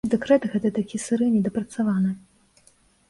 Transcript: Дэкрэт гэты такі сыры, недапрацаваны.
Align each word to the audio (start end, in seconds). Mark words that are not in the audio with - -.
Дэкрэт 0.11 0.47
гэты 0.53 0.71
такі 0.77 1.01
сыры, 1.03 1.25
недапрацаваны. 1.35 2.11